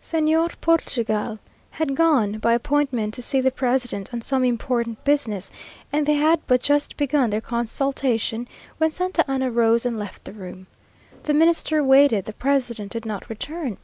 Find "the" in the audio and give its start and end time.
3.40-3.50, 10.24-10.32, 11.24-11.34, 12.26-12.32